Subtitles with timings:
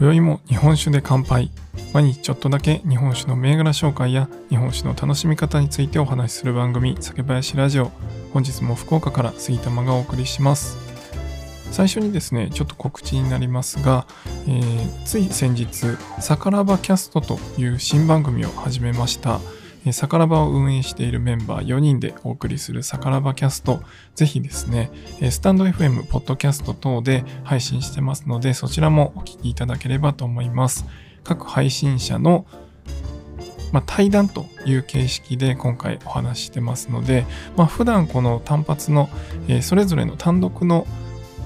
[0.00, 1.50] 今宵も日本酒で乾杯。
[1.92, 7.92] 毎日ちょっとだけ日本酒の銘柄紹介や日本酒の楽しみ方についてお話しする番組酒林ラジオ。
[8.32, 10.78] 本日も福岡から杉玉がお送りします。
[11.70, 14.06] 最初にですねちょっと告知になりますが、
[14.48, 19.38] えー、つい先日さからばキャストという新番組を始めました。
[19.92, 23.82] サカラバを運営しているメンバー4人でお送りするサカラバキャスト、
[24.14, 24.90] ぜひですね、
[25.30, 30.84] スタンド FM、ポッドキャスト等で配信してますので、そちらもお聞きいただければと思います。
[31.24, 32.46] 各配信者の
[33.72, 37.24] まあ、対談という形式で今回お話してますので、
[37.56, 39.08] まあ、普段この単発の、
[39.48, 40.86] えー、それぞれの単独の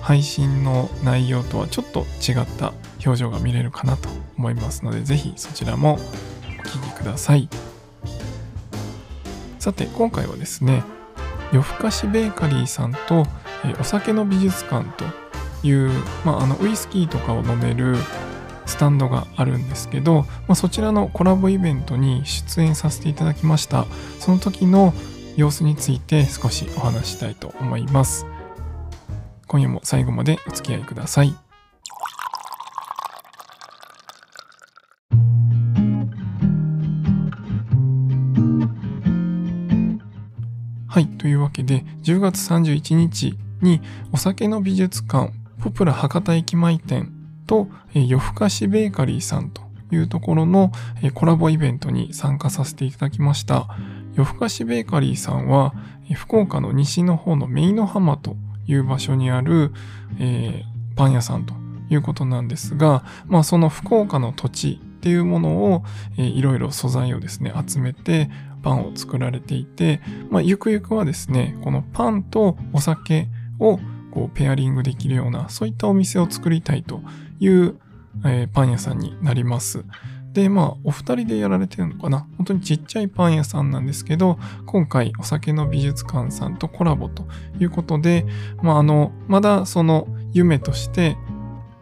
[0.00, 2.72] 配信の内容とはちょっと違った
[3.04, 5.96] 表情が見れるかなと思いますので、ぜひそちらもお
[6.62, 7.48] 聞きください。
[9.68, 10.82] さて今回はですね
[11.52, 13.26] 夜更かしベーカリーさんと、
[13.66, 15.04] えお酒の美術館と
[15.66, 15.90] いう、
[16.24, 17.96] まあ、あのウイスキーとかを飲める
[18.64, 23.84] スタンドがあるんですけど、まあ、そちらのコラボイベントに出演させていただきました。
[24.20, 24.94] その時の
[25.36, 28.24] 様子について少しお話したいと思います。
[29.48, 31.47] 今夜も最後までお付き合いください。
[41.18, 47.12] というわけで、10月31日にお酒の美術館、ポプラ博多駅前店
[47.46, 50.72] と、夜更かしベーカリーさんというところの
[51.14, 53.68] コラボイベントに参加させていただきました。
[54.14, 55.74] 夜更かしベーカリーさんは、
[56.14, 59.72] 福岡の西の方のメイノ浜という場所にある、
[60.18, 61.54] えー、パン屋さんと
[61.90, 65.84] いうことなんですが、まあその福岡の土地っていうものを、
[66.16, 68.30] えー、いろいろ素材をですね、集めて
[68.62, 73.78] パンを作られていて、まあ、ゆくゆくはですね、このパンとお酒を
[74.10, 77.00] こうペアリングできるような、そういったお店を作りたいと
[77.40, 77.78] いう、
[78.24, 79.84] えー、パン屋さんになります。
[80.32, 82.26] で、まあ、お二人でやられてるのかな？
[82.36, 87.26] 本当にちっちゃいパン屋さんなんですけど、今回お酒の美術館さんとコラボと
[87.58, 88.26] いうことで、
[88.62, 91.16] まあ、あの、まだその夢として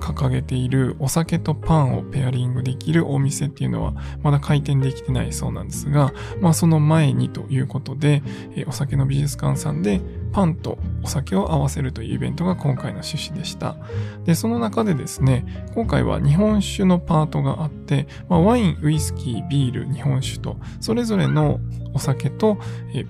[0.00, 8.22] 掲げているお酒とパンをペアリングできるお店っていうのはまだ開店できてないそうなんですが、まあその前にということで、
[8.56, 10.00] えお酒の美術館さんで
[10.32, 13.76] パンとお酒を合わせるというイベントが今回の趣旨でした。
[14.24, 15.44] で、その中でですね、
[15.74, 21.60] 今回は日本酒のパートがあって、まあ、ワイン、ウイスキー、ビール、日本酒と、それぞれの
[21.94, 22.58] お酒と、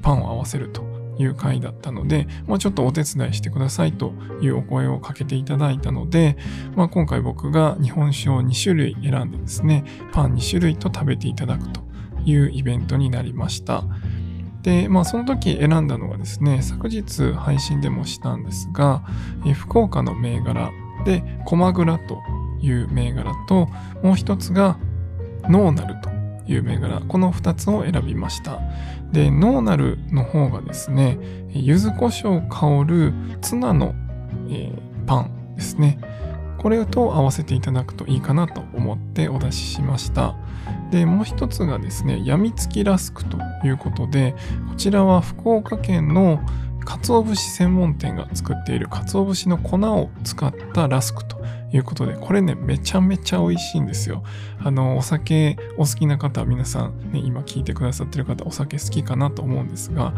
[0.02, 0.89] パンを合わせると
[1.20, 6.38] いう回だったので、まあ、ちょっとお手伝いしてくださいというお声をかけていただいたので、
[6.74, 11.82] まあ、今回僕が日本酒を2種類選んでですね、パン2種類と食べていただくと
[12.24, 13.84] いうイベントになりました。
[14.62, 19.02] で、まあその時選んだのはですね、昨日配信でもしたんですが、
[19.46, 20.70] え福岡の銘柄
[21.04, 22.18] で、コマグラと
[22.60, 23.68] いう銘柄と、
[24.02, 24.78] もう一つが
[25.48, 26.09] ノーナルと
[26.52, 28.60] いう銘柄、この2つを選びました。
[29.12, 31.18] で、ノーナルの方がですね、
[31.50, 33.94] 柚子胡椒香るツナの、
[34.48, 35.98] えー、パンですね。
[36.58, 40.36] これと合わせていただくといいかなと思ってお出ししました。
[40.90, 44.34] で、もう一つがですね、やみつきラスクということで、
[44.68, 46.40] こちらは福岡県の
[46.84, 51.40] 鰹節専門店が作っている鰹節の粉を使ったラスクと
[51.72, 54.22] いうことで、これね、めちゃめちゃ美味しいんですよ。
[54.58, 60.14] あの、お酒お好きな方皆さんね、今聞いてくださってる方、お酒好きかなと思うんですが、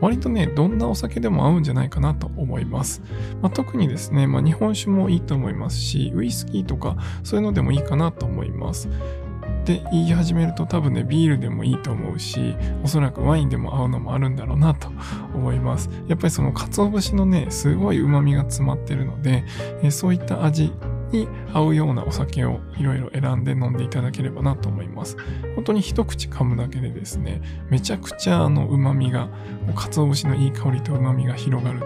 [0.00, 3.02] 割とね、どんなお酒でも合うんじゃないかなと思います。
[3.40, 8.88] まあ、特にですね、まあ、日本酒もいいと思いますし、ウイスキーとかそういうのでもいいかなと思います。
[8.88, 14.88] って言い始めると多分ね、ビールでもいいと思うし、おそらくワインでも合うのもあるんだろうなと
[15.34, 15.90] 思います。
[16.06, 19.44] やっぱりその鰹節のね、すごい旨味が詰まってるので、
[19.82, 20.72] えそういった味
[21.12, 25.16] に合うようなお酒をいろいろ選んで飲んでいただければなと思います。
[25.54, 29.28] 本当に一口噛むだけでですね、めちゃくちゃあの旨味が、
[29.74, 31.80] 鰹節のいい香りと旨味が広がる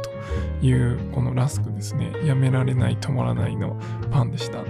[0.61, 3.77] というこのラスクですね、やめられない止まらないの
[4.11, 4.65] パンでした。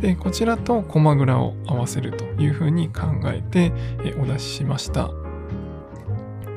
[0.00, 3.72] で、こちらとコマグラを合わせるというふうに考えて
[4.20, 5.10] お出ししました。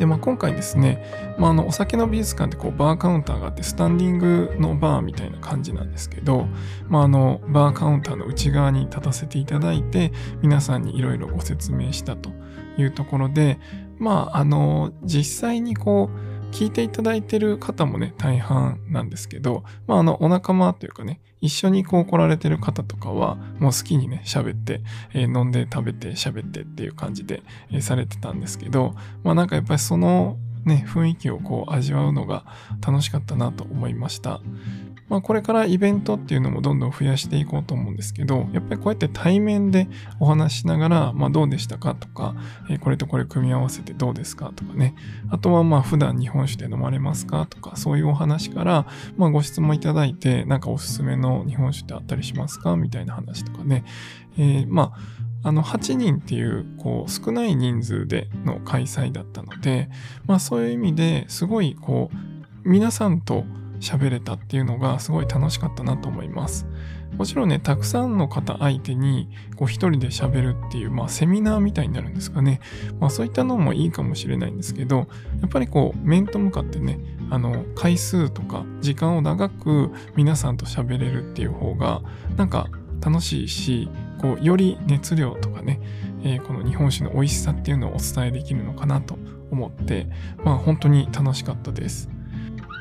[0.01, 6.47] で、まあ、今回ですね、まあ、あのお酒の美術館ってこうバーカウンターがあってスタンディングのバーみたいな感じなんですけど、
[6.89, 10.11] まあ、あのバーカウンターの内側に立たせていただいて
[10.41, 12.31] 皆さんにいろいろご説明したと
[12.79, 13.59] いうところで
[13.99, 24.81] まああの実際にこう聞いていただいてる方もね、大半なんですけど、まあ、あの、お仲間というかね、一緒にこう来られてる方とかは、もう好きにね、喋って、
[25.13, 32.45] えー、飲んで食べて喋ってっていう感じで、えー、されてたんですけど、まあなんかやっぱりそのね、雰囲気をこう味わうのが
[32.85, 34.41] 楽しかったなと思いました。
[35.11, 39.89] まあ、これからイベントっていうのもどんどん増やしていこうと思うんですけど、やっぱりこうやって対面で
[40.21, 42.33] お話しながら、まあ、どうでしたかとか、
[42.69, 44.95] え、これとこれ組み合わせてどうですかとかね、
[45.29, 48.87] あとはまあ普段日本酒で飲まれますかとか、そういうお話から、
[49.17, 53.83] まあ、ご質問いただいて、なんかおすすめの日本酒ってあったりしますかみたいな話とかね、
[54.37, 54.93] えー、ま
[55.43, 59.89] あ、あの8人っていうこう少ない人数での開催だったので、
[60.25, 63.43] まあそういう意味ですごいこう皆さんと
[63.81, 66.65] 喋れたっていうのがすごい楽しかったなと思います。
[67.17, 72.61] もちろんね、たくさんの方相手にこう一人で喋るっていう、まあセミナーみたいになるんですかね。
[72.99, 75.07] まあそういったのもいいかもしれないんですけど、
[75.41, 76.99] やっぱりこう面と向かってね、
[77.29, 82.01] あの回数とか時間を長く皆さんと喋れるっていう方が
[82.37, 82.69] なんか
[83.01, 83.89] 楽しいし、
[84.19, 85.81] こうより熱量とかね、
[86.23, 89.17] えー、この日本酒の美味しさっていうのをお伝えできるのかなと
[89.51, 90.07] 思って、
[90.45, 92.09] まあ本当に楽しかったです。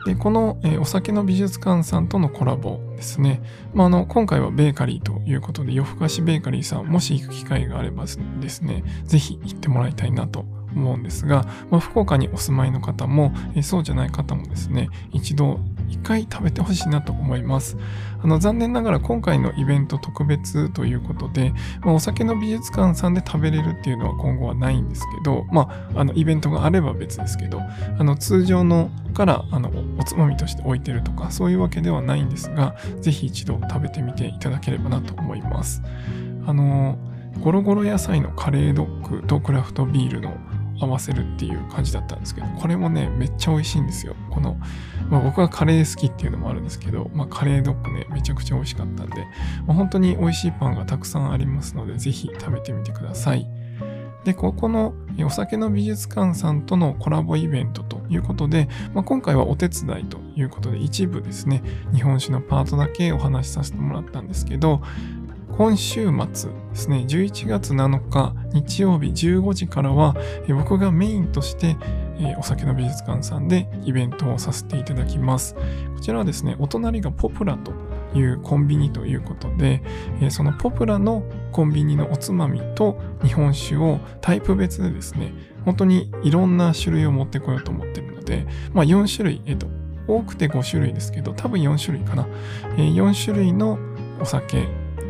[0.05, 3.43] でこの、え、お酒の美術館さんとのコラボですね、
[3.75, 17.77] まあ、あの今回はベーカリーということで夜更かしベーカリーさんもし行く機会があればですね是非行ってもらいたいなと思うんですが、まあ、福岡にお住まいの方も、え、そうじゃない方もですね一度一回食べてほしいなと思います。
[18.23, 35.83] あの残念ながら今回のイベント特別ということで、まあ、お酒の美術館さんで食べれるっていうのは今後はないんですけど、まあ、あのイベントがあれば別ですけど、あの通常のからあのおつまみとして置いてるとかそういうわけではないんですが、ぜひ一度食べてみていただければなと思います。
[36.47, 36.99] あの
[37.41, 40.37] ゴロゴロ野菜のカレードッグとクラフトビールの
[40.81, 44.17] 合わせるっていう感じだったんですけど、これもね、めっちゃ美味しいんですよ。
[44.31, 44.57] この、
[45.11, 49.27] まあ、僕はカレー好きっていうのもあるんですけど、まあ、カレードッグね、めちゃくちゃ美味しかったんで、
[49.67, 53.47] まあ、本当に美味しいパンがたくさんありますので、ぜひ食べてみてください。
[54.25, 54.95] で、ここの
[55.25, 61.63] お酒の美術館さんとのコラボイベントということで、まあ、今回はお手伝いということで一部ですね、
[61.95, 64.83] 日本酒のパートだけお話しさせてもらったんですけど、
[65.61, 70.17] 今週末ですね、11月7日日曜日15時からは、
[70.49, 71.77] 僕がメインとして、
[72.39, 75.55] お酒の美術館さんでイベントをさせていただきます。
[75.55, 77.73] こちらはですね、お隣がポプラと
[78.19, 79.83] いうコンビニということで、
[80.31, 85.35] そのポプラのコンビニのおつまみと日本酒をタイプ別でですね、
[85.67, 89.67] 本当にいろんな種類を持ってこようと思ってるので、まあ4種類、えっと、
[90.09, 92.27] 多くて5種類ですけど、多分4種類かな。
[92.79, 93.79] 4種類の
[94.23, 94.67] お酒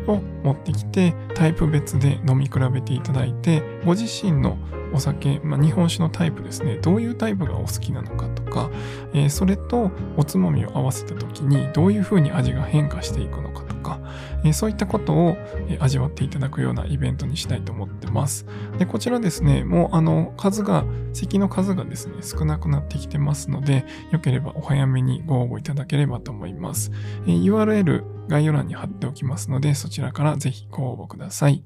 [0.07, 4.57] を持ってきてタイプ別で飲み比べていただいてご自身の
[4.93, 8.69] お酒、まあ、日本酒のタイプですねどういうタイプがお好きなのかとか、
[9.13, 13.99] えー、それとおつまみを合わせた時にどういうふうに味が変化していくのかとか、
[14.43, 15.37] えー、そういったことを、
[15.79, 18.45] 味わっていただくようなイベントにしたいと思ってます。
[18.77, 20.83] でこちらですねもうあの数が
[21.13, 26.91] 席の数がですね少なくなってきてますのでよければお早めにご応募いただければと思います。
[27.25, 31.63] え URL 概要欄に貼っておきますのでそちらかららぜひご応募ください。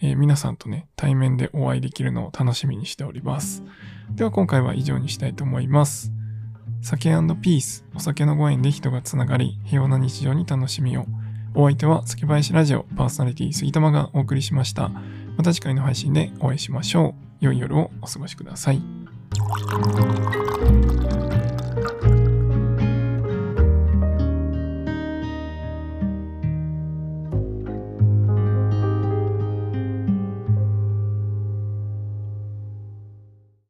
[0.00, 3.64] えー、皆さんとね、対面でお会いできるのを楽しみにしております。
[4.10, 6.12] では今回は以上にしたいと思います。
[6.80, 7.10] 酒
[7.40, 11.06] ピース、お酒のご縁で人がつながり、平和な日常に楽しみを。
[11.54, 14.90] お相手は酒林ラジオパーソナリティ杉玉がお送りしました。
[15.36, 17.44] また次回の配信でお会いしましょう。
[17.44, 18.82] 良い夜をお過ごしください。